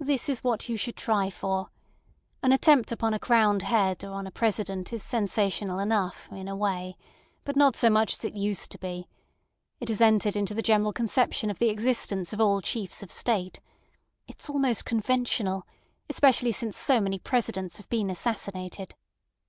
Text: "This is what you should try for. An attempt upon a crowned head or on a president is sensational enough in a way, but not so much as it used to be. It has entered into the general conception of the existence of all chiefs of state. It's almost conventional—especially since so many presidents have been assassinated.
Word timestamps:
"This 0.00 0.28
is 0.28 0.42
what 0.42 0.68
you 0.68 0.76
should 0.76 0.96
try 0.96 1.30
for. 1.30 1.70
An 2.42 2.50
attempt 2.50 2.90
upon 2.90 3.14
a 3.14 3.20
crowned 3.20 3.62
head 3.62 4.02
or 4.02 4.10
on 4.14 4.26
a 4.26 4.32
president 4.32 4.92
is 4.92 5.00
sensational 5.00 5.78
enough 5.78 6.26
in 6.32 6.48
a 6.48 6.56
way, 6.56 6.96
but 7.44 7.54
not 7.54 7.76
so 7.76 7.88
much 7.88 8.14
as 8.14 8.24
it 8.24 8.34
used 8.34 8.72
to 8.72 8.78
be. 8.78 9.06
It 9.78 9.88
has 9.88 10.00
entered 10.00 10.34
into 10.34 10.54
the 10.54 10.60
general 10.62 10.92
conception 10.92 11.50
of 11.50 11.60
the 11.60 11.68
existence 11.70 12.32
of 12.32 12.40
all 12.40 12.60
chiefs 12.60 13.00
of 13.04 13.12
state. 13.12 13.60
It's 14.26 14.50
almost 14.50 14.86
conventional—especially 14.86 16.50
since 16.50 16.76
so 16.76 17.00
many 17.00 17.20
presidents 17.20 17.76
have 17.76 17.88
been 17.88 18.10
assassinated. 18.10 18.96